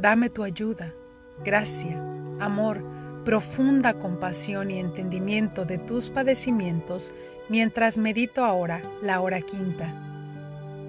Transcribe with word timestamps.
dame 0.00 0.30
tu 0.30 0.42
ayuda, 0.42 0.94
gracia, 1.44 2.00
amor, 2.40 2.82
profunda 3.24 3.94
compasión 3.94 4.70
y 4.70 4.78
entendimiento 4.78 5.64
de 5.64 5.78
tus 5.78 6.10
padecimientos 6.10 7.12
mientras 7.48 7.98
medito 7.98 8.44
ahora 8.44 8.82
la 9.02 9.20
hora 9.20 9.40
quinta. 9.42 9.94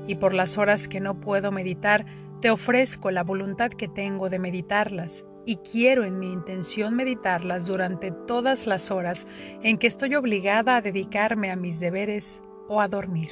Y 0.07 0.15
por 0.15 0.33
las 0.33 0.57
horas 0.57 0.87
que 0.87 0.99
no 0.99 1.19
puedo 1.19 1.51
meditar, 1.51 2.05
te 2.39 2.49
ofrezco 2.49 3.11
la 3.11 3.23
voluntad 3.23 3.69
que 3.69 3.87
tengo 3.87 4.29
de 4.29 4.39
meditarlas 4.39 5.25
y 5.45 5.57
quiero 5.57 6.05
en 6.05 6.19
mi 6.19 6.31
intención 6.31 6.95
meditarlas 6.95 7.67
durante 7.67 8.11
todas 8.11 8.67
las 8.67 8.91
horas 8.91 9.27
en 9.61 9.77
que 9.77 9.87
estoy 9.87 10.15
obligada 10.15 10.77
a 10.77 10.81
dedicarme 10.81 11.51
a 11.51 11.55
mis 11.55 11.79
deberes 11.79 12.41
o 12.67 12.79
a 12.79 12.87
dormir. 12.87 13.29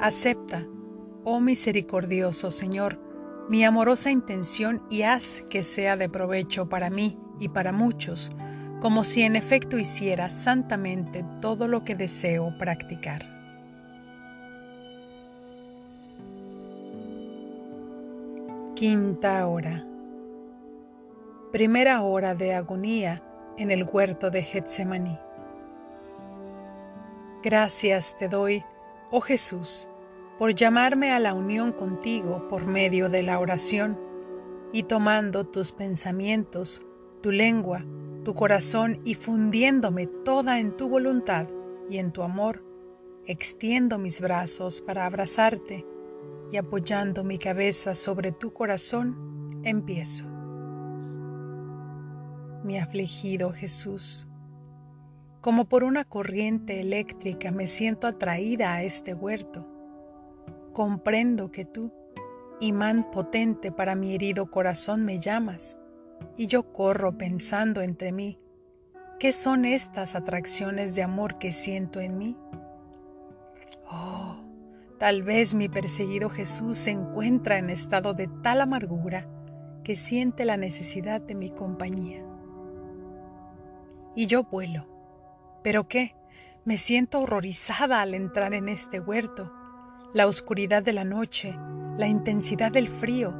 Acepta, 0.00 0.66
oh 1.24 1.40
misericordioso 1.40 2.50
Señor, 2.50 2.98
mi 3.48 3.64
amorosa 3.64 4.10
intención 4.10 4.82
y 4.88 5.02
haz 5.02 5.42
que 5.50 5.64
sea 5.64 5.96
de 5.96 6.08
provecho 6.08 6.68
para 6.68 6.90
mí 6.90 7.18
y 7.38 7.48
para 7.48 7.72
muchos, 7.72 8.32
como 8.80 9.04
si 9.04 9.22
en 9.22 9.36
efecto 9.36 9.78
hiciera 9.78 10.28
santamente 10.28 11.24
todo 11.40 11.68
lo 11.68 11.84
que 11.84 11.94
deseo 11.94 12.56
practicar. 12.58 13.26
Quinta 18.74 19.46
hora. 19.46 19.84
Primera 21.52 22.02
hora 22.02 22.34
de 22.34 22.54
agonía 22.54 23.22
en 23.56 23.70
el 23.70 23.84
huerto 23.84 24.30
de 24.30 24.42
Getsemaní. 24.42 25.18
Gracias 27.42 28.16
te 28.18 28.28
doy, 28.28 28.64
oh 29.10 29.20
Jesús, 29.20 29.88
por 30.38 30.54
llamarme 30.54 31.12
a 31.12 31.18
la 31.18 31.34
unión 31.34 31.72
contigo 31.72 32.48
por 32.48 32.66
medio 32.66 33.08
de 33.08 33.22
la 33.22 33.38
oración 33.38 33.98
y 34.72 34.84
tomando 34.84 35.46
tus 35.46 35.72
pensamientos, 35.72 36.82
tu 37.22 37.30
lengua, 37.30 37.84
tu 38.24 38.34
corazón 38.34 39.00
y 39.04 39.14
fundiéndome 39.14 40.06
toda 40.06 40.58
en 40.58 40.76
tu 40.76 40.88
voluntad 40.88 41.46
y 41.88 41.98
en 41.98 42.10
tu 42.10 42.22
amor, 42.22 42.64
extiendo 43.26 43.98
mis 43.98 44.20
brazos 44.20 44.80
para 44.80 45.06
abrazarte 45.06 45.86
y 46.50 46.56
apoyando 46.56 47.22
mi 47.22 47.38
cabeza 47.38 47.94
sobre 47.94 48.32
tu 48.32 48.52
corazón, 48.52 49.60
empiezo. 49.62 50.24
Mi 52.64 52.78
afligido 52.78 53.52
Jesús, 53.52 54.26
como 55.40 55.66
por 55.66 55.84
una 55.84 56.04
corriente 56.04 56.80
eléctrica 56.80 57.52
me 57.52 57.66
siento 57.66 58.06
atraída 58.06 58.72
a 58.72 58.82
este 58.82 59.14
huerto. 59.14 59.73
Comprendo 60.74 61.50
que 61.50 61.64
tú, 61.64 61.90
imán 62.60 63.10
potente 63.10 63.72
para 63.72 63.94
mi 63.94 64.14
herido 64.14 64.50
corazón, 64.50 65.06
me 65.06 65.18
llamas, 65.18 65.78
y 66.36 66.46
yo 66.48 66.70
corro 66.74 67.16
pensando 67.16 67.80
entre 67.80 68.12
mí, 68.12 68.38
¿qué 69.18 69.32
son 69.32 69.64
estas 69.64 70.14
atracciones 70.14 70.94
de 70.94 71.02
amor 71.02 71.38
que 71.38 71.50
siento 71.50 72.00
en 72.00 72.18
mí? 72.18 72.36
Tal 74.98 75.22
vez 75.22 75.54
mi 75.54 75.68
perseguido 75.68 76.30
Jesús 76.30 76.78
se 76.78 76.90
encuentra 76.90 77.58
en 77.58 77.68
estado 77.68 78.14
de 78.14 78.28
tal 78.42 78.60
amargura 78.60 79.28
que 79.82 79.96
siente 79.96 80.44
la 80.44 80.56
necesidad 80.56 81.20
de 81.20 81.34
mi 81.34 81.50
compañía. 81.50 82.24
Y 84.14 84.26
yo 84.26 84.44
vuelo. 84.44 84.86
¿Pero 85.62 85.88
qué? 85.88 86.14
Me 86.64 86.78
siento 86.78 87.20
horrorizada 87.20 88.00
al 88.00 88.14
entrar 88.14 88.54
en 88.54 88.68
este 88.68 89.00
huerto. 89.00 89.52
La 90.14 90.28
oscuridad 90.28 90.84
de 90.84 90.92
la 90.92 91.02
noche, 91.02 91.58
la 91.98 92.06
intensidad 92.06 92.70
del 92.70 92.88
frío, 92.88 93.34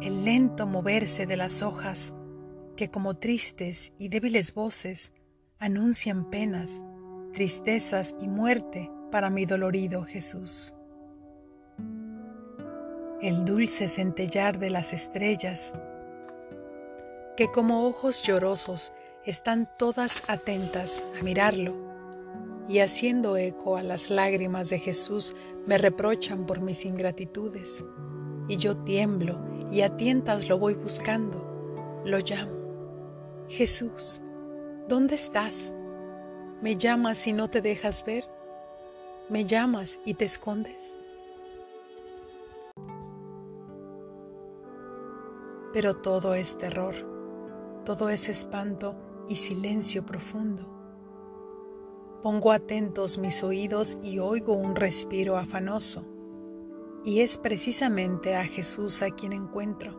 el 0.00 0.24
lento 0.24 0.66
moverse 0.66 1.26
de 1.26 1.36
las 1.36 1.60
hojas, 1.60 2.14
que 2.76 2.90
como 2.90 3.18
tristes 3.18 3.92
y 3.98 4.08
débiles 4.08 4.54
voces 4.54 5.12
anuncian 5.58 6.30
penas, 6.30 6.82
tristezas 7.34 8.16
y 8.22 8.28
muerte 8.28 8.90
para 9.12 9.28
mi 9.28 9.44
dolorido 9.44 10.02
Jesús. 10.04 10.72
El 13.20 13.44
dulce 13.44 13.86
centellar 13.86 14.58
de 14.58 14.70
las 14.70 14.94
estrellas, 14.94 15.74
que 17.36 17.52
como 17.52 17.86
ojos 17.86 18.22
llorosos 18.22 18.94
están 19.26 19.68
todas 19.76 20.22
atentas 20.26 21.02
a 21.20 21.22
mirarlo, 21.22 21.74
y 22.66 22.78
haciendo 22.78 23.36
eco 23.36 23.76
a 23.76 23.82
las 23.82 24.08
lágrimas 24.08 24.70
de 24.70 24.78
Jesús 24.78 25.36
me 25.66 25.78
reprochan 25.78 26.46
por 26.46 26.60
mis 26.60 26.84
ingratitudes, 26.84 27.84
y 28.48 28.56
yo 28.56 28.76
tiemblo 28.78 29.38
y 29.70 29.80
a 29.80 29.96
tientas 29.96 30.48
lo 30.48 30.58
voy 30.58 30.74
buscando, 30.74 32.02
lo 32.04 32.18
llamo. 32.18 32.52
Jesús, 33.48 34.22
¿dónde 34.88 35.14
estás? 35.14 35.72
¿Me 36.62 36.76
llamas 36.76 37.26
y 37.26 37.32
no 37.32 37.48
te 37.48 37.60
dejas 37.60 38.04
ver? 38.04 38.24
¿Me 39.28 39.44
llamas 39.44 39.98
y 40.04 40.14
te 40.14 40.24
escondes? 40.24 40.96
pero 45.74 45.96
todo 45.96 46.34
es 46.34 46.56
terror, 46.56 46.94
todo 47.84 48.08
es 48.08 48.28
espanto 48.28 48.94
y 49.28 49.34
silencio 49.34 50.06
profundo. 50.06 50.73
Pongo 52.24 52.52
atentos 52.52 53.18
mis 53.18 53.42
oídos 53.42 53.98
y 54.02 54.18
oigo 54.18 54.54
un 54.54 54.76
respiro 54.76 55.36
afanoso, 55.36 56.06
y 57.04 57.20
es 57.20 57.36
precisamente 57.36 58.34
a 58.34 58.46
Jesús 58.46 59.02
a 59.02 59.10
quien 59.10 59.34
encuentro. 59.34 59.94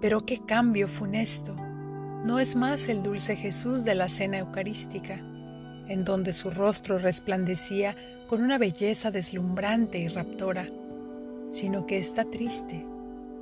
Pero 0.00 0.24
qué 0.24 0.38
cambio 0.38 0.88
funesto, 0.88 1.54
no 2.24 2.38
es 2.38 2.56
más 2.56 2.88
el 2.88 3.02
dulce 3.02 3.36
Jesús 3.36 3.84
de 3.84 3.94
la 3.94 4.08
cena 4.08 4.38
eucarística, 4.38 5.16
en 5.88 6.06
donde 6.06 6.32
su 6.32 6.50
rostro 6.50 6.96
resplandecía 6.96 7.94
con 8.26 8.42
una 8.42 8.56
belleza 8.56 9.10
deslumbrante 9.10 9.98
y 9.98 10.08
raptora, 10.08 10.70
sino 11.50 11.84
que 11.84 11.98
está 11.98 12.24
triste 12.24 12.86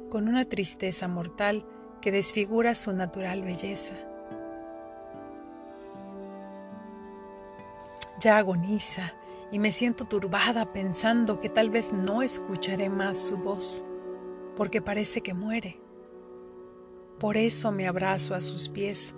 con 0.08 0.26
una 0.26 0.46
tristeza 0.46 1.06
mortal 1.06 1.64
que 2.02 2.10
desfigura 2.10 2.74
su 2.74 2.92
natural 2.92 3.42
belleza. 3.42 3.94
Ya 8.20 8.36
agoniza 8.36 9.14
y 9.50 9.58
me 9.58 9.72
siento 9.72 10.04
turbada 10.04 10.72
pensando 10.72 11.40
que 11.40 11.48
tal 11.48 11.70
vez 11.70 11.92
no 11.92 12.20
escucharé 12.20 12.90
más 12.90 13.16
su 13.16 13.38
voz, 13.38 13.82
porque 14.56 14.82
parece 14.82 15.22
que 15.22 15.32
muere. 15.32 15.80
Por 17.18 17.38
eso 17.38 17.72
me 17.72 17.88
abrazo 17.88 18.34
a 18.34 18.42
sus 18.42 18.68
pies, 18.68 19.14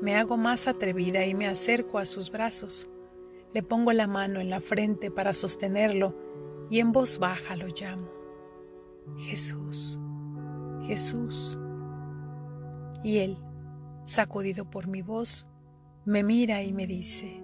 me 0.00 0.16
hago 0.16 0.38
más 0.38 0.68
atrevida 0.68 1.26
y 1.26 1.34
me 1.34 1.46
acerco 1.46 1.98
a 1.98 2.06
sus 2.06 2.30
brazos. 2.30 2.88
Le 3.52 3.62
pongo 3.62 3.92
la 3.92 4.06
mano 4.06 4.40
en 4.40 4.48
la 4.48 4.60
frente 4.60 5.10
para 5.10 5.34
sostenerlo 5.34 6.14
y 6.70 6.80
en 6.80 6.92
voz 6.92 7.18
baja 7.18 7.56
lo 7.56 7.66
llamo. 7.68 8.08
Jesús. 9.18 10.00
Jesús. 10.82 11.58
Y 13.02 13.18
él, 13.18 13.38
sacudido 14.02 14.68
por 14.68 14.86
mi 14.86 15.02
voz, 15.02 15.46
me 16.04 16.22
mira 16.22 16.62
y 16.62 16.72
me 16.72 16.86
dice, 16.86 17.42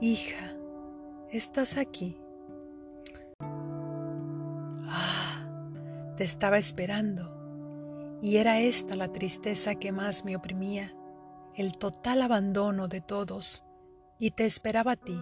Hija, 0.00 0.56
¿estás 1.28 1.76
aquí? 1.76 2.16
Ah, 4.86 5.44
te 6.16 6.22
estaba 6.22 6.56
esperando. 6.56 7.34
Y 8.22 8.36
era 8.36 8.60
esta 8.60 8.94
la 8.94 9.10
tristeza 9.10 9.74
que 9.74 9.90
más 9.90 10.24
me 10.24 10.36
oprimía, 10.36 10.94
el 11.56 11.76
total 11.78 12.22
abandono 12.22 12.86
de 12.86 13.00
todos, 13.00 13.64
y 14.20 14.30
te 14.30 14.44
esperaba 14.44 14.92
a 14.92 14.96
ti 14.96 15.20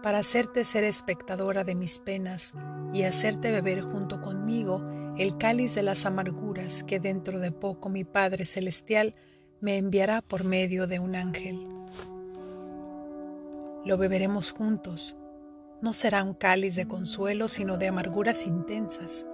para 0.00 0.18
hacerte 0.18 0.62
ser 0.62 0.84
espectadora 0.84 1.64
de 1.64 1.74
mis 1.74 1.98
penas 1.98 2.54
y 2.92 3.02
hacerte 3.02 3.50
beber 3.50 3.82
junto 3.82 4.20
conmigo 4.20 4.80
el 5.18 5.38
cáliz 5.38 5.74
de 5.74 5.82
las 5.82 6.06
amarguras 6.06 6.84
que 6.84 7.00
dentro 7.00 7.40
de 7.40 7.50
poco 7.50 7.88
mi 7.88 8.04
Padre 8.04 8.44
Celestial 8.44 9.16
me 9.60 9.76
enviará 9.76 10.22
por 10.22 10.44
medio 10.44 10.86
de 10.86 11.00
un 11.00 11.16
ángel. 11.16 11.73
Lo 13.84 13.98
beberemos 13.98 14.50
juntos. 14.50 15.16
No 15.82 15.92
será 15.92 16.22
un 16.24 16.34
cáliz 16.34 16.74
de 16.76 16.86
consuelo, 16.88 17.48
sino 17.48 17.76
de 17.76 17.88
amarguras 17.88 18.46
intensas. 18.46 19.26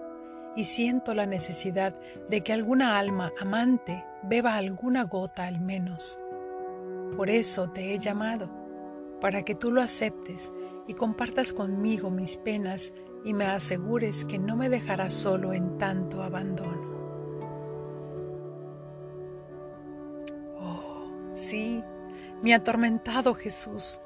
y 0.56 0.64
siento 0.64 1.14
la 1.14 1.26
necesidad 1.26 1.94
de 2.28 2.42
que 2.42 2.52
alguna 2.52 2.98
alma 2.98 3.32
amante 3.40 4.04
beba 4.22 4.56
alguna 4.56 5.04
gota 5.04 5.46
al 5.46 5.60
menos. 5.60 6.18
Por 7.16 7.30
eso 7.30 7.70
te 7.70 7.94
he 7.94 7.98
llamado, 7.98 8.50
para 9.20 9.44
que 9.44 9.54
tú 9.54 9.70
lo 9.70 9.80
aceptes 9.80 10.52
y 10.86 10.94
compartas 10.94 11.52
conmigo 11.52 12.10
mis 12.10 12.36
penas 12.36 12.92
y 13.24 13.34
me 13.34 13.46
asegures 13.46 14.24
que 14.24 14.38
no 14.38 14.56
me 14.56 14.68
dejarás 14.68 15.12
solo 15.12 15.52
en 15.52 15.78
tanto 15.78 16.22
abandono. 16.22 16.90
Oh, 20.58 21.30
sí, 21.30 21.84
mi 22.42 22.52
atormentado 22.52 23.34
Jesús, 23.34 24.00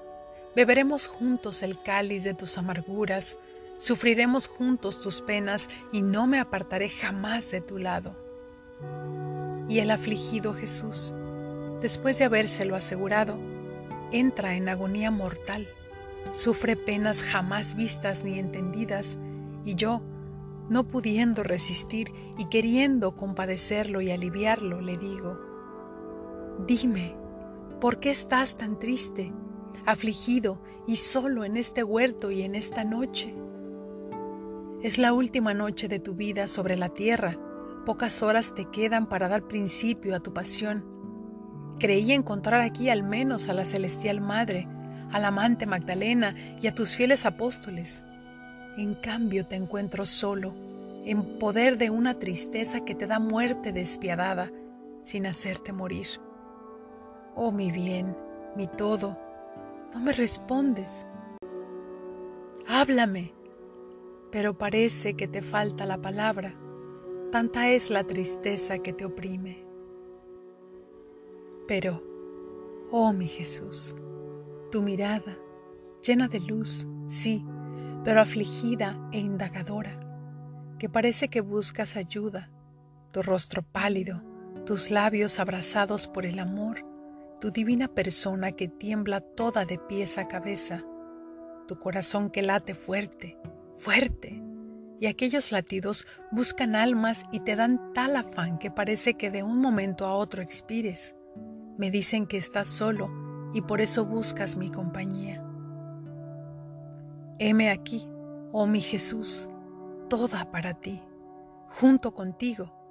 beberemos 0.57 1.07
juntos 1.07 1.63
el 1.63 1.81
cáliz 1.83 2.25
de 2.25 2.35
tus 2.35 2.59
amarguras, 2.59 3.39
sufriremos 3.77 4.49
juntos 4.49 5.01
tus 5.01 5.21
penas 5.21 5.69
y 5.93 6.03
no 6.03 6.27
me 6.27 6.39
apartaré 6.39 6.89
jamás 6.89 7.51
de 7.51 7.61
tu 7.61 7.79
lado. 7.79 8.17
Y 9.69 9.79
el 9.79 9.91
afligido 9.91 10.55
Jesús, 10.55 11.15
después 11.81 12.19
de 12.19 12.25
habérselo 12.25 12.77
asegurado, 12.77 13.39
entra 14.13 14.55
en 14.55 14.69
agonía 14.69 15.11
mortal 15.11 15.67
sufre 16.31 16.77
penas 16.77 17.23
jamás 17.23 17.77
vistas 17.77 18.25
ni 18.25 18.39
entendidas, 18.39 19.19
y 19.65 19.75
yo, 19.75 20.03
no 20.69 20.85
pudiendo 20.85 21.43
resistir 21.43 22.13
y 22.39 22.47
queriendo 22.47 23.17
compadecerlo 23.17 24.01
y 24.01 24.11
aliviarlo, 24.11 24.81
le 24.81 24.97
digo, 24.97 25.39
dime, 26.67 27.17
¿por 27.81 28.01
qué 28.01 28.11
estás 28.11 28.57
tan 28.57 28.79
triste, 28.79 29.33
afligido 29.87 30.61
y 30.87 30.97
solo 30.97 31.45
en 31.45 31.57
este 31.57 31.85
huerto 31.85 32.31
y 32.31 32.43
en 32.43 32.55
esta 32.55 32.85
noche? 32.85 33.35
Es 34.83 34.99
la 34.99 35.13
última 35.13 35.55
noche 35.55 35.89
de 35.89 35.99
tu 35.99 36.15
vida 36.15 36.47
sobre 36.47 36.77
la 36.77 36.91
tierra, 36.91 37.39
pocas 37.87 38.23
horas 38.23 38.55
te 38.55 38.67
quedan 38.67 39.09
para 39.09 39.29
dar 39.29 39.49
principio 39.49 40.15
a 40.15 40.21
tu 40.21 40.35
pasión. 40.35 40.85
Creí 41.79 42.13
encontrar 42.13 42.61
aquí 42.61 42.91
al 42.91 43.03
menos 43.03 43.49
a 43.49 43.55
la 43.55 43.65
celestial 43.65 44.21
Madre, 44.21 44.69
al 45.11 45.25
amante 45.25 45.67
Magdalena 45.67 46.35
y 46.61 46.67
a 46.67 46.75
tus 46.75 46.97
fieles 46.97 47.25
apóstoles. 47.25 48.05
En 48.77 48.95
cambio 48.95 49.47
te 49.47 49.57
encuentro 49.57 50.05
solo, 50.05 50.55
en 51.05 51.39
poder 51.39 51.79
de 51.79 51.91
una 51.91 52.19
tristeza 52.19 52.85
que 52.85 52.95
te 52.95 53.07
da 53.07 53.19
muerte 53.19 53.73
despiadada, 53.73 54.51
sin 55.03 55.27
hacerte 55.27 55.73
morir. 55.73 56.07
Oh 57.37 57.53
mi 57.53 57.71
bien, 57.71 58.17
mi 58.57 58.67
todo, 58.67 59.19
no 59.95 60.01
me 60.01 60.13
respondes. 60.13 61.07
Háblame, 62.67 63.33
pero 64.33 64.59
parece 64.59 65.15
que 65.15 65.29
te 65.29 65.41
falta 65.41 65.87
la 65.87 66.03
palabra, 66.03 66.55
tanta 67.31 67.69
es 67.69 67.91
la 67.91 68.05
tristeza 68.05 68.79
que 68.79 68.93
te 68.93 69.05
oprime. 69.05 69.65
Pero, 71.69 72.03
oh 72.91 73.13
mi 73.13 73.29
Jesús, 73.29 73.95
tu 74.73 74.83
mirada, 74.83 75.39
llena 76.03 76.27
de 76.27 76.41
luz, 76.41 76.89
sí, 77.07 77.45
pero 78.03 78.21
afligida 78.21 79.09
e 79.13 79.19
indagadora, 79.19 80.01
que 80.79 80.89
parece 80.89 81.29
que 81.29 81.41
buscas 81.41 81.97
ayuda, 81.97 82.51
tu 83.13 83.23
rostro 83.23 83.63
pálido, 83.63 84.23
tus 84.67 84.91
labios 84.91 85.39
abrazados 85.39 86.09
por 86.09 86.27
el 86.27 86.41
amor, 86.41 86.94
tu 87.45 87.51
divina 87.51 87.89
persona 87.89 88.53
que 88.53 88.69
tiembla 88.69 89.21
toda 89.21 89.67
de 89.67 89.77
pies 89.77 90.17
a 90.17 90.29
cabeza, 90.29 90.83
tu 91.69 91.79
corazón 91.79 92.31
que 92.31 92.41
late 92.41 92.73
fuerte, 92.73 93.37
fuerte, 93.77 94.43
y 94.99 95.09
aquellos 95.09 95.53
latidos 95.53 96.07
buscan 96.31 96.75
almas 96.75 97.25
y 97.33 97.41
te 97.41 97.55
dan 97.55 97.93
tal 97.93 98.17
afán 98.17 98.59
que 98.59 98.71
parece 98.71 99.19
que 99.19 99.31
de 99.31 99.43
un 99.43 99.59
momento 99.59 100.07
a 100.07 100.15
otro 100.15 100.41
expires. 100.41 101.15
Me 101.77 101.91
dicen 101.91 102.27
que 102.27 102.39
estás 102.39 102.67
solo 102.67 103.11
y 103.53 103.61
por 103.61 103.83
eso 103.83 104.07
buscas 104.07 104.57
mi 104.57 104.71
compañía. 104.71 105.45
Heme 107.39 107.69
aquí, 107.69 108.09
oh 108.53 108.67
mi 108.67 108.81
Jesús, 108.81 109.51
toda 110.09 110.51
para 110.51 110.73
ti, 110.73 111.03
junto 111.69 112.15
contigo. 112.15 112.84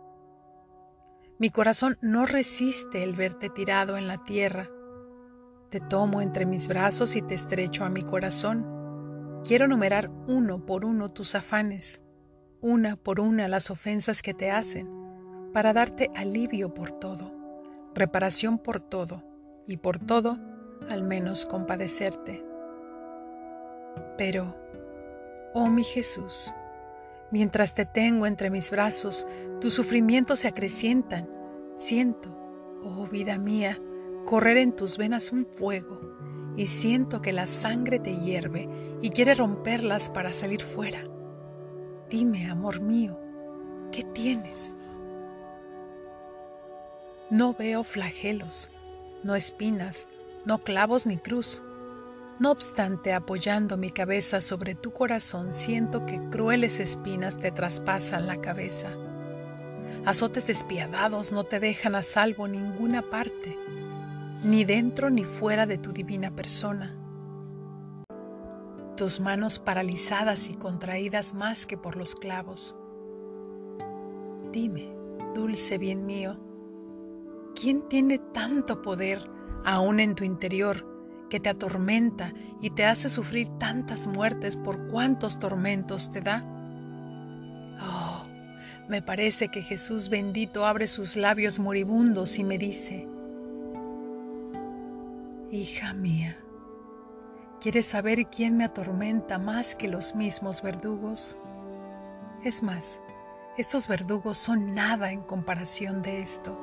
Mi 1.39 1.49
corazón 1.49 1.97
no 2.01 2.25
resiste 2.25 3.03
el 3.03 3.15
verte 3.15 3.49
tirado 3.49 3.97
en 3.97 4.07
la 4.07 4.23
tierra. 4.23 4.69
Te 5.69 5.79
tomo 5.79 6.21
entre 6.21 6.45
mis 6.45 6.67
brazos 6.67 7.15
y 7.15 7.21
te 7.21 7.33
estrecho 7.33 7.85
a 7.85 7.89
mi 7.89 8.03
corazón. 8.03 9.41
Quiero 9.43 9.67
numerar 9.67 10.11
uno 10.27 10.65
por 10.65 10.85
uno 10.85 11.09
tus 11.09 11.35
afanes, 11.35 12.01
una 12.61 12.95
por 12.95 13.19
una 13.19 13.47
las 13.47 13.71
ofensas 13.71 14.21
que 14.21 14.33
te 14.33 14.51
hacen, 14.51 14.87
para 15.51 15.73
darte 15.73 16.11
alivio 16.15 16.73
por 16.73 16.91
todo, 16.91 17.31
reparación 17.93 18.59
por 18.59 18.79
todo, 18.79 19.23
y 19.67 19.77
por 19.77 19.99
todo 19.99 20.37
al 20.89 21.03
menos 21.03 21.45
compadecerte. 21.45 22.43
Pero, 24.17 24.55
oh 25.53 25.69
mi 25.69 25.83
Jesús, 25.83 26.53
mientras 27.33 27.73
te 27.73 27.87
tengo 27.87 28.27
entre 28.27 28.51
mis 28.51 28.69
brazos, 28.69 29.25
tus 29.59 29.73
sufrimientos 29.73 30.41
se 30.41 30.47
acrecientan. 30.47 31.27
Siento, 31.73 32.29
oh 32.83 33.07
vida 33.07 33.39
mía, 33.39 33.81
correr 34.23 34.57
en 34.57 34.75
tus 34.75 34.99
venas 34.99 35.31
un 35.31 35.47
fuego, 35.47 35.99
y 36.55 36.67
siento 36.67 37.23
que 37.23 37.33
la 37.33 37.47
sangre 37.47 37.97
te 37.97 38.15
hierve 38.15 38.69
y 39.01 39.09
quiere 39.09 39.33
romperlas 39.33 40.11
para 40.11 40.31
salir 40.31 40.61
fuera. 40.61 41.05
Dime, 42.07 42.51
amor 42.51 42.81
mío, 42.81 43.19
¿qué 43.91 44.03
tienes? 44.03 44.75
No 47.31 47.55
veo 47.55 47.83
flagelos, 47.83 48.69
no 49.23 49.33
espinas, 49.33 50.07
no 50.45 50.59
clavos 50.59 51.07
ni 51.07 51.17
cruz. 51.17 51.63
No 52.43 52.51
obstante, 52.51 53.13
apoyando 53.13 53.77
mi 53.77 53.89
cabeza 53.89 54.41
sobre 54.41 54.75
tu 54.75 54.91
corazón, 54.91 55.53
siento 55.53 56.05
que 56.05 56.19
crueles 56.29 56.81
espinas 56.81 57.39
te 57.39 57.51
traspasan 57.51 58.27
la 58.27 58.41
cabeza. 58.41 58.89
Azotes 60.03 60.47
despiadados 60.47 61.31
no 61.31 61.45
te 61.45 61.61
dejan 61.61 61.95
a 61.95 62.01
salvo 62.01 62.49
ninguna 62.49 63.01
parte, 63.01 63.57
ni 64.43 64.65
dentro 64.65 65.09
ni 65.09 65.23
fuera 65.23 65.65
de 65.65 65.77
tu 65.77 65.93
divina 65.93 66.35
persona. 66.35 66.93
Tus 68.97 69.21
manos 69.21 69.59
paralizadas 69.59 70.49
y 70.49 70.55
contraídas 70.55 71.33
más 71.33 71.65
que 71.65 71.77
por 71.77 71.95
los 71.95 72.13
clavos. 72.13 72.75
Dime, 74.51 74.93
dulce 75.33 75.77
bien 75.77 76.05
mío, 76.05 76.37
¿quién 77.55 77.87
tiene 77.87 78.19
tanto 78.19 78.81
poder 78.81 79.29
aún 79.63 80.01
en 80.01 80.13
tu 80.13 80.25
interior, 80.25 80.92
que 81.29 81.39
te 81.39 81.49
atormenta 81.49 82.33
y 82.61 82.69
te 82.71 82.85
hace 82.85 83.09
sufrir 83.09 83.47
tantas 83.59 84.07
muertes 84.07 84.57
por 84.57 84.87
cuantos 84.87 85.39
tormentos 85.39 86.11
te 86.11 86.21
da? 86.21 86.43
Oh, 87.81 88.25
me 88.87 89.01
parece 89.01 89.49
que 89.49 89.61
Jesús 89.61 90.09
bendito 90.09 90.65
abre 90.65 90.87
sus 90.87 91.15
labios 91.15 91.59
moribundos 91.59 92.37
y 92.39 92.43
me 92.43 92.57
dice, 92.57 93.07
Hija 95.51 95.93
mía, 95.93 96.37
¿quieres 97.61 97.85
saber 97.85 98.27
quién 98.27 98.57
me 98.57 98.63
atormenta 98.63 99.37
más 99.37 99.75
que 99.75 99.87
los 99.87 100.15
mismos 100.15 100.61
verdugos? 100.61 101.37
Es 102.43 102.63
más, 102.63 102.99
estos 103.57 103.87
verdugos 103.87 104.35
son 104.35 104.73
nada 104.73 105.11
en 105.11 105.21
comparación 105.21 106.01
de 106.01 106.21
esto. 106.21 106.57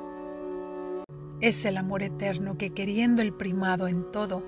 Es 1.41 1.65
el 1.65 1.77
amor 1.77 2.03
eterno 2.03 2.55
que 2.59 2.69
queriendo 2.69 3.23
el 3.23 3.33
primado 3.33 3.87
en 3.87 4.11
todo, 4.11 4.43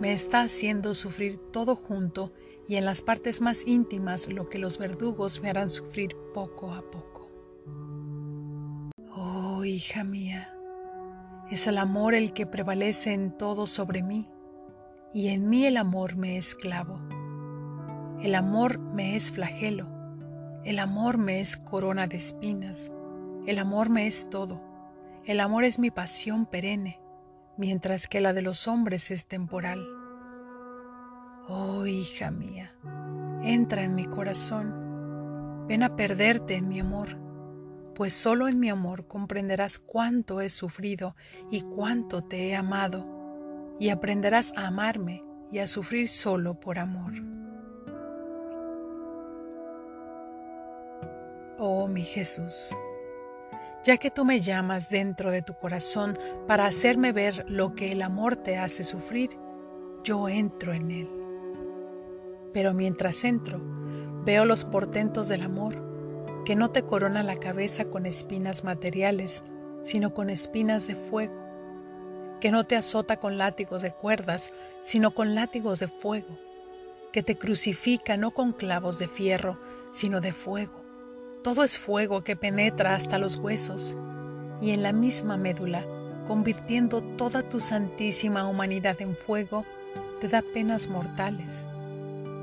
me 0.00 0.12
está 0.12 0.42
haciendo 0.42 0.94
sufrir 0.94 1.38
todo 1.50 1.74
junto 1.74 2.32
y 2.68 2.76
en 2.76 2.84
las 2.84 3.02
partes 3.02 3.40
más 3.40 3.66
íntimas 3.66 4.32
lo 4.32 4.48
que 4.48 4.60
los 4.60 4.78
verdugos 4.78 5.40
me 5.40 5.50
harán 5.50 5.68
sufrir 5.68 6.16
poco 6.32 6.72
a 6.72 6.88
poco. 6.88 7.28
Oh, 9.12 9.64
hija 9.64 10.04
mía, 10.04 10.54
es 11.50 11.66
el 11.66 11.78
amor 11.78 12.14
el 12.14 12.32
que 12.32 12.46
prevalece 12.46 13.12
en 13.12 13.36
todo 13.36 13.66
sobre 13.66 14.04
mí, 14.04 14.30
y 15.12 15.30
en 15.30 15.48
mí 15.48 15.66
el 15.66 15.76
amor 15.76 16.14
me 16.14 16.36
es 16.36 16.50
esclavo. 16.50 17.00
El 18.22 18.36
amor 18.36 18.78
me 18.78 19.16
es 19.16 19.32
flagelo, 19.32 19.88
el 20.64 20.78
amor 20.78 21.18
me 21.18 21.40
es 21.40 21.56
corona 21.56 22.06
de 22.06 22.18
espinas, 22.18 22.92
el 23.48 23.58
amor 23.58 23.90
me 23.90 24.06
es 24.06 24.30
todo 24.30 24.75
el 25.26 25.40
amor 25.40 25.64
es 25.64 25.80
mi 25.80 25.90
pasión 25.90 26.46
perenne, 26.46 27.00
mientras 27.56 28.06
que 28.06 28.20
la 28.20 28.32
de 28.32 28.42
los 28.42 28.68
hombres 28.68 29.10
es 29.10 29.26
temporal. 29.26 29.84
Oh 31.48 31.84
hija 31.84 32.30
mía, 32.30 32.76
entra 33.42 33.82
en 33.82 33.96
mi 33.96 34.06
corazón, 34.06 35.66
ven 35.66 35.82
a 35.82 35.96
perderte 35.96 36.54
en 36.54 36.68
mi 36.68 36.78
amor, 36.78 37.18
pues 37.96 38.12
solo 38.12 38.46
en 38.46 38.60
mi 38.60 38.70
amor 38.70 39.08
comprenderás 39.08 39.80
cuánto 39.80 40.40
he 40.40 40.48
sufrido 40.48 41.16
y 41.50 41.62
cuánto 41.62 42.22
te 42.22 42.48
he 42.48 42.54
amado, 42.54 43.04
y 43.80 43.88
aprenderás 43.88 44.52
a 44.56 44.68
amarme 44.68 45.24
y 45.50 45.58
a 45.58 45.66
sufrir 45.66 46.08
solo 46.08 46.60
por 46.60 46.78
amor. 46.78 47.14
Oh 51.58 51.88
mi 51.88 52.02
Jesús, 52.02 52.76
ya 53.86 53.98
que 53.98 54.10
tú 54.10 54.24
me 54.24 54.40
llamas 54.40 54.90
dentro 54.90 55.30
de 55.30 55.42
tu 55.42 55.54
corazón 55.54 56.18
para 56.48 56.66
hacerme 56.66 57.12
ver 57.12 57.44
lo 57.48 57.76
que 57.76 57.92
el 57.92 58.02
amor 58.02 58.34
te 58.34 58.58
hace 58.58 58.82
sufrir, 58.82 59.38
yo 60.02 60.28
entro 60.28 60.72
en 60.72 60.90
él. 60.90 61.08
Pero 62.52 62.74
mientras 62.74 63.22
entro, 63.22 63.60
veo 64.24 64.44
los 64.44 64.64
portentos 64.64 65.28
del 65.28 65.42
amor, 65.42 65.76
que 66.44 66.56
no 66.56 66.72
te 66.72 66.82
corona 66.82 67.22
la 67.22 67.36
cabeza 67.36 67.84
con 67.84 68.06
espinas 68.06 68.64
materiales, 68.64 69.44
sino 69.82 70.12
con 70.12 70.30
espinas 70.30 70.88
de 70.88 70.96
fuego, 70.96 71.40
que 72.40 72.50
no 72.50 72.66
te 72.66 72.74
azota 72.74 73.18
con 73.18 73.38
látigos 73.38 73.82
de 73.82 73.92
cuerdas, 73.92 74.52
sino 74.80 75.12
con 75.12 75.36
látigos 75.36 75.78
de 75.78 75.86
fuego, 75.86 76.40
que 77.12 77.22
te 77.22 77.38
crucifica 77.38 78.16
no 78.16 78.32
con 78.32 78.52
clavos 78.52 78.98
de 78.98 79.06
fierro, 79.06 79.60
sino 79.90 80.20
de 80.20 80.32
fuego. 80.32 80.85
Todo 81.46 81.62
es 81.62 81.78
fuego 81.78 82.24
que 82.24 82.34
penetra 82.34 82.94
hasta 82.94 83.18
los 83.18 83.36
huesos 83.36 83.96
y 84.60 84.72
en 84.72 84.82
la 84.82 84.92
misma 84.92 85.36
médula, 85.36 85.84
convirtiendo 86.26 87.04
toda 87.16 87.48
tu 87.48 87.60
santísima 87.60 88.48
humanidad 88.48 89.00
en 89.00 89.14
fuego, 89.14 89.64
te 90.20 90.26
da 90.26 90.42
penas 90.42 90.88
mortales, 90.88 91.68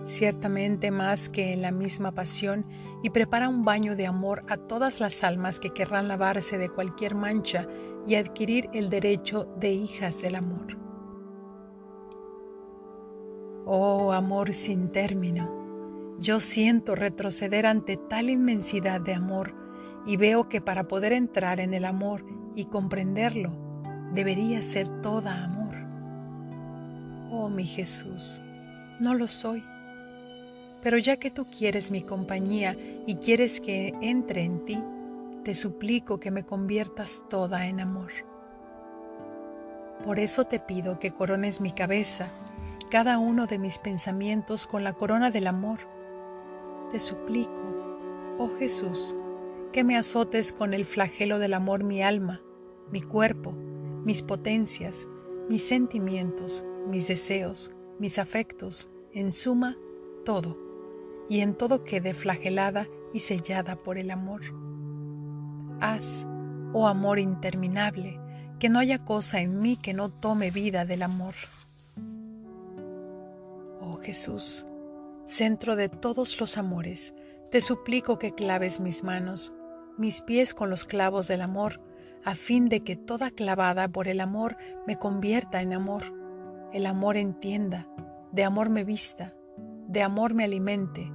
ciertamente 0.06 0.90
más 0.90 1.28
que 1.28 1.52
en 1.52 1.62
la 1.64 1.72
misma 1.72 2.14
pasión, 2.14 2.66
y 3.04 3.10
prepara 3.10 3.50
un 3.50 3.66
baño 3.66 3.98
de 3.98 4.08
amor 4.08 4.46
a 4.48 4.56
todas 4.56 5.02
las 5.02 5.22
almas 5.26 5.60
que 5.60 5.72
querrán 5.72 6.08
lavarse 6.08 6.58
de 6.58 6.70
cualquier 6.70 7.14
mancha 7.14 7.68
y 8.08 8.16
adquirir 8.16 8.70
el 8.72 8.90
derecho 8.90 9.54
de 9.60 9.74
hijas 9.74 10.22
del 10.22 10.36
amor. 10.36 10.78
Oh 13.66 14.14
amor 14.14 14.54
sin 14.54 14.94
término, 14.94 15.63
yo 16.24 16.40
siento 16.40 16.96
retroceder 16.96 17.66
ante 17.66 17.98
tal 17.98 18.30
inmensidad 18.30 19.02
de 19.02 19.14
amor 19.14 19.54
y 20.06 20.16
veo 20.16 20.48
que 20.48 20.62
para 20.62 20.88
poder 20.88 21.12
entrar 21.12 21.60
en 21.60 21.74
el 21.74 21.84
amor 21.84 22.26
y 22.56 22.66
comprenderlo, 22.66 23.52
debería 24.14 24.62
ser 24.62 24.88
toda 25.02 25.44
amor. 25.44 25.76
Oh 27.30 27.50
mi 27.50 27.66
Jesús, 27.66 28.42
no 29.02 29.14
lo 29.16 29.28
soy. 29.28 29.66
Pero 30.82 30.98
ya 30.98 31.18
que 31.18 31.30
tú 31.30 31.46
quieres 31.46 31.92
mi 31.92 32.02
compañía 32.02 32.78
y 33.06 33.16
quieres 33.16 33.60
que 33.60 33.94
entre 34.00 34.44
en 34.44 34.64
ti, 34.64 34.82
te 35.44 35.54
suplico 35.54 36.22
que 36.22 36.32
me 36.32 36.46
conviertas 36.46 37.26
toda 37.30 37.68
en 37.68 37.82
amor. 37.82 38.12
Por 40.06 40.20
eso 40.20 40.46
te 40.46 40.60
pido 40.60 41.00
que 41.00 41.12
corones 41.12 41.60
mi 41.60 41.72
cabeza, 41.72 42.30
cada 42.90 43.18
uno 43.18 43.46
de 43.46 43.60
mis 43.60 43.78
pensamientos 43.78 44.66
con 44.66 44.86
la 44.86 44.94
corona 44.94 45.30
del 45.30 45.48
amor. 45.48 45.93
Te 46.94 47.00
suplico, 47.00 48.36
oh 48.38 48.52
Jesús, 48.60 49.16
que 49.72 49.84
me 49.84 49.98
azotes 49.98 50.54
con 50.54 50.76
el 50.76 50.86
flagelo 50.86 51.40
del 51.40 51.56
amor 51.56 51.84
mi 51.84 52.04
alma, 52.04 52.40
mi 52.92 53.02
cuerpo, 53.02 53.52
mis 54.06 54.22
potencias, 54.22 55.08
mis 55.50 55.64
sentimientos, 55.68 56.64
mis 56.88 57.08
deseos, 57.08 57.72
mis 57.98 58.20
afectos, 58.20 58.90
en 59.12 59.32
suma, 59.32 59.76
todo, 60.24 60.56
y 61.28 61.40
en 61.40 61.56
todo 61.56 61.84
quede 61.84 62.14
flagelada 62.14 62.88
y 63.12 63.22
sellada 63.22 63.76
por 63.76 63.98
el 63.98 64.12
amor. 64.12 64.42
Haz, 65.80 66.28
oh 66.74 66.88
amor 66.88 67.18
interminable, 67.18 68.20
que 68.60 68.70
no 68.70 68.78
haya 68.78 69.04
cosa 69.04 69.42
en 69.42 69.60
mí 69.60 69.78
que 69.78 69.96
no 69.96 70.10
tome 70.10 70.52
vida 70.52 70.86
del 70.86 71.02
amor. 71.02 71.34
Oh 73.82 73.98
Jesús, 73.98 74.68
centro 75.24 75.76
de 75.76 75.90
todos 75.90 76.40
los 76.40 76.58
amores, 76.58 77.14
te 77.52 77.62
suplico 77.62 78.20
que 78.20 78.34
claves 78.34 78.80
mis 78.80 79.04
manos, 79.04 79.54
mis 79.98 80.22
pies 80.22 80.54
con 80.54 80.70
los 80.70 80.86
clavos 80.86 81.28
del 81.28 81.42
amor, 81.42 81.82
a 82.26 82.36
fin 82.36 82.70
de 82.70 82.84
que 82.84 82.96
toda 82.96 83.30
clavada 83.30 83.88
por 83.88 84.08
el 84.08 84.22
amor 84.22 84.58
me 84.88 84.96
convierta 84.96 85.62
en 85.62 85.74
amor 85.74 86.24
el 86.74 86.88
amor 86.88 87.18
entienda, 87.18 87.88
de 88.32 88.44
amor 88.44 88.72
me 88.72 88.84
vista, 88.84 89.36
de 89.88 90.02
amor 90.02 90.34
me 90.34 90.44
alimente, 90.44 91.14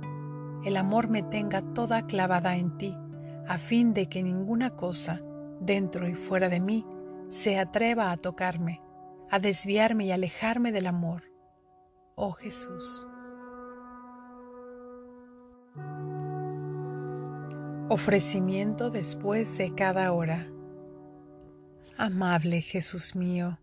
el 0.65 0.77
amor 0.77 1.09
me 1.09 1.25
tenga 1.25 1.63
toda 1.75 2.07
clavada 2.07 2.55
en 2.55 2.79
ti, 2.79 2.97
a 3.49 3.59
fin 3.59 3.93
de 3.93 4.09
que 4.09 4.23
ninguna 4.23 4.71
cosa, 4.71 5.21
dentro 5.61 6.09
y 6.09 6.15
fuera 6.15 6.49
de 6.49 6.61
mí, 6.61 6.87
se 7.27 7.59
atreva 7.59 8.13
a 8.13 8.17
tocarme, 8.17 8.81
a 9.31 9.41
desviarme 9.41 10.07
y 10.07 10.13
alejarme 10.13 10.71
del 10.71 10.87
amor. 10.87 11.25
Oh 12.15 12.33
Jesús. 12.33 13.09
Ofrecimiento 17.91 18.91
después 18.91 19.57
de 19.57 19.75
cada 19.75 20.13
hora. 20.13 20.47
Amable 21.97 22.61
Jesús 22.61 23.17
mío, 23.17 23.59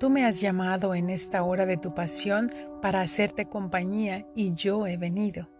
Tú 0.00 0.08
me 0.08 0.24
has 0.24 0.40
llamado 0.40 0.94
en 0.94 1.10
esta 1.10 1.42
hora 1.42 1.66
de 1.66 1.76
tu 1.76 1.94
pasión 1.94 2.50
para 2.80 3.02
hacerte 3.02 3.44
compañía 3.44 4.26
y 4.34 4.54
yo 4.54 4.86
he 4.86 4.96
venido. 4.96 5.50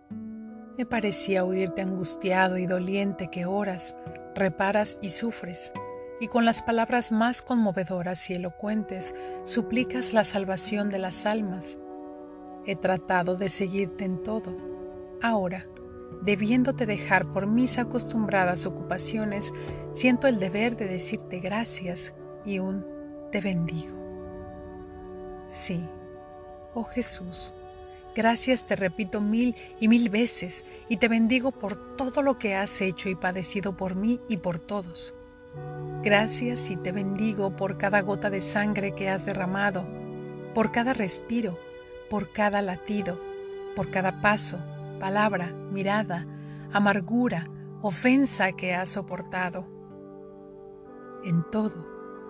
Me 0.78 0.86
parecía 0.86 1.44
oírte 1.44 1.82
angustiado 1.82 2.56
y 2.56 2.64
doliente 2.64 3.28
que 3.28 3.44
oras, 3.44 3.94
reparas 4.34 4.98
y 5.02 5.10
sufres, 5.10 5.70
y 6.20 6.28
con 6.28 6.46
las 6.46 6.62
palabras 6.62 7.12
más 7.12 7.42
conmovedoras 7.42 8.30
y 8.30 8.34
elocuentes 8.34 9.14
suplicas 9.44 10.14
la 10.14 10.24
salvación 10.24 10.88
de 10.88 11.00
las 11.00 11.26
almas. 11.26 11.78
He 12.64 12.76
tratado 12.76 13.36
de 13.36 13.50
seguirte 13.50 14.06
en 14.06 14.22
todo. 14.22 14.56
Ahora, 15.20 15.66
debiéndote 16.22 16.86
dejar 16.86 17.32
por 17.32 17.46
mis 17.46 17.78
acostumbradas 17.78 18.66
ocupaciones, 18.66 19.52
siento 19.92 20.26
el 20.26 20.38
deber 20.38 20.76
de 20.76 20.86
decirte 20.86 21.40
gracias 21.40 22.14
y 22.44 22.58
un 22.58 22.84
te 23.30 23.40
bendigo. 23.40 23.96
Sí, 25.46 25.82
oh 26.74 26.84
Jesús, 26.84 27.54
gracias 28.14 28.66
te 28.66 28.76
repito 28.76 29.20
mil 29.20 29.56
y 29.80 29.88
mil 29.88 30.08
veces 30.10 30.64
y 30.88 30.98
te 30.98 31.08
bendigo 31.08 31.50
por 31.52 31.96
todo 31.96 32.22
lo 32.22 32.38
que 32.38 32.54
has 32.54 32.80
hecho 32.80 33.08
y 33.08 33.14
padecido 33.14 33.76
por 33.76 33.94
mí 33.94 34.20
y 34.28 34.36
por 34.38 34.58
todos. 34.58 35.14
Gracias 36.02 36.70
y 36.70 36.76
te 36.76 36.92
bendigo 36.92 37.56
por 37.56 37.76
cada 37.76 38.00
gota 38.00 38.30
de 38.30 38.40
sangre 38.40 38.94
que 38.94 39.10
has 39.10 39.26
derramado, 39.26 39.84
por 40.54 40.72
cada 40.72 40.94
respiro, 40.94 41.58
por 42.08 42.32
cada 42.32 42.62
latido, 42.62 43.20
por 43.76 43.90
cada 43.90 44.22
paso, 44.22 44.58
palabra, 45.00 45.50
mirada, 45.72 46.24
amargura, 46.72 47.48
ofensa 47.82 48.52
que 48.52 48.74
has 48.74 48.90
soportado. 48.90 49.66
En 51.24 51.42
todo, 51.50 51.86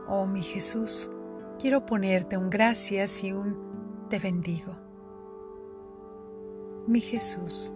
oh 0.08 0.26
mi 0.26 0.42
Jesús, 0.42 1.10
quiero 1.58 1.84
ponerte 1.84 2.38
un 2.38 2.48
gracias 2.48 3.22
y 3.22 3.32
un 3.32 4.08
te 4.08 4.18
bendigo. 4.18 4.74
Mi 6.86 7.00
Jesús, 7.00 7.72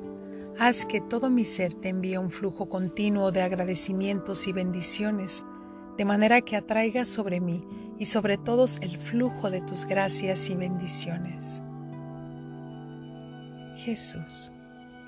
haz 0.58 0.86
que 0.86 1.00
todo 1.00 1.28
mi 1.28 1.44
ser 1.44 1.74
te 1.74 1.90
envíe 1.90 2.16
un 2.16 2.30
flujo 2.30 2.68
continuo 2.68 3.30
de 3.30 3.42
agradecimientos 3.42 4.46
y 4.48 4.52
bendiciones, 4.52 5.44
de 5.96 6.04
manera 6.04 6.40
que 6.40 6.56
atraiga 6.56 7.04
sobre 7.04 7.40
mí 7.40 7.64
y 7.98 8.06
sobre 8.06 8.38
todos 8.38 8.78
el 8.80 8.96
flujo 8.98 9.50
de 9.50 9.60
tus 9.60 9.84
gracias 9.84 10.50
y 10.50 10.56
bendiciones. 10.56 11.62
Jesús, 13.76 14.50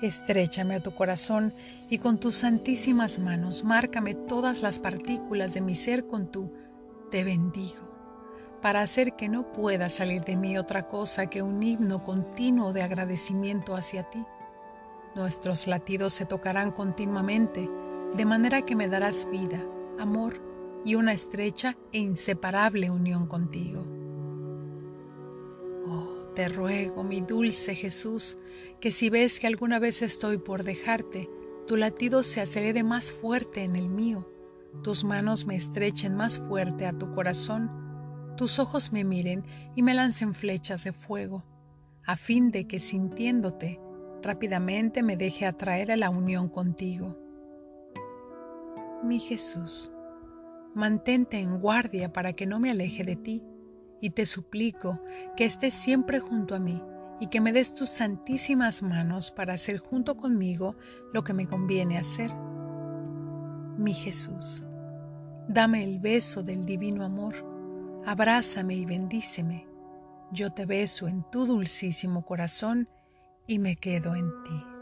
estrechame 0.01 0.75
a 0.75 0.79
tu 0.79 0.91
corazón 0.91 1.53
y 1.89 1.97
con 1.97 2.19
tus 2.19 2.35
santísimas 2.35 3.19
manos 3.19 3.63
márcame 3.63 4.13
todas 4.13 4.61
las 4.61 4.79
partículas 4.79 5.53
de 5.53 5.61
mi 5.61 5.75
ser 5.75 6.07
con 6.07 6.31
tu 6.31 6.51
te 7.11 7.23
bendigo 7.23 7.87
para 8.61 8.81
hacer 8.81 9.13
que 9.13 9.29
no 9.29 9.51
pueda 9.51 9.89
salir 9.89 10.23
de 10.23 10.35
mí 10.35 10.57
otra 10.57 10.87
cosa 10.87 11.27
que 11.27 11.41
un 11.41 11.61
himno 11.61 12.03
continuo 12.03 12.73
de 12.73 12.81
agradecimiento 12.81 13.75
hacia 13.75 14.03
ti. 14.09 14.23
Nuestros 15.15 15.67
latidos 15.67 16.13
se 16.13 16.25
tocarán 16.25 16.71
continuamente, 16.71 17.69
de 18.15 18.25
manera 18.25 18.63
que 18.63 18.75
me 18.75 18.87
darás 18.87 19.29
vida, 19.29 19.63
amor 19.99 20.41
y 20.85 20.95
una 20.95 21.13
estrecha 21.13 21.77
e 21.91 21.99
inseparable 21.99 22.89
unión 22.89 23.27
contigo. 23.27 23.96
Te 26.37 26.49
ruego, 26.49 27.03
mi 27.03 27.21
dulce 27.21 27.73
Jesús, 27.73 28.37
que 28.79 28.91
si 28.91 29.09
ves 29.09 29.39
que 29.39 29.47
alguna 29.47 29.79
vez 29.79 30.03
estoy 30.03 30.37
por 30.37 30.63
dejarte, 30.63 31.27
tu 31.65 31.77
latido 31.77 32.21
se 32.21 32.41
acelere 32.41 32.83
más 32.83 33.11
fuerte 33.11 33.63
en 33.63 33.75
el 33.75 33.89
mío, 33.89 34.31
tus 34.83 35.03
manos 35.03 35.47
me 35.47 35.55
estrechen 35.55 36.15
más 36.15 36.37
fuerte 36.37 36.85
a 36.85 36.93
tu 36.93 37.09
corazón, 37.09 37.71
tus 38.37 38.59
ojos 38.59 38.93
me 38.93 39.03
miren 39.03 39.45
y 39.75 39.81
me 39.81 39.95
lancen 39.95 40.35
flechas 40.35 40.83
de 40.83 40.93
fuego, 40.93 41.43
a 42.05 42.15
fin 42.15 42.51
de 42.51 42.67
que 42.67 42.77
sintiéndote 42.77 43.79
rápidamente 44.21 45.01
me 45.01 45.17
deje 45.17 45.47
atraer 45.47 45.91
a 45.91 45.97
la 45.97 46.11
unión 46.11 46.49
contigo. 46.49 47.17
Mi 49.03 49.19
Jesús, 49.19 49.91
mantente 50.75 51.39
en 51.39 51.59
guardia 51.59 52.13
para 52.13 52.33
que 52.33 52.45
no 52.45 52.59
me 52.59 52.69
aleje 52.69 53.03
de 53.03 53.15
ti, 53.15 53.43
y 54.01 54.11
te 54.11 54.25
suplico 54.25 55.01
que 55.35 55.45
estés 55.45 55.73
siempre 55.73 56.19
junto 56.19 56.55
a 56.55 56.59
mí 56.59 56.81
y 57.19 57.27
que 57.27 57.41
me 57.41 57.53
des 57.53 57.73
tus 57.73 57.89
santísimas 57.89 58.83
manos 58.83 59.31
para 59.31 59.53
hacer 59.53 59.79
junto 59.79 60.17
conmigo 60.17 60.75
lo 61.13 61.23
que 61.23 61.33
me 61.33 61.47
conviene 61.47 61.97
hacer. 61.97 62.31
Mi 63.77 63.93
Jesús, 63.93 64.63
dame 65.47 65.83
el 65.83 65.99
beso 65.99 66.43
del 66.43 66.65
divino 66.65 67.03
amor, 67.03 67.35
abrázame 68.05 68.75
y 68.75 68.85
bendíceme. 68.85 69.67
Yo 70.31 70.51
te 70.51 70.65
beso 70.65 71.07
en 71.07 71.23
tu 71.31 71.45
dulcísimo 71.45 72.25
corazón 72.25 72.89
y 73.47 73.59
me 73.59 73.77
quedo 73.77 74.13
en 74.15 74.29
ti. 74.43 74.76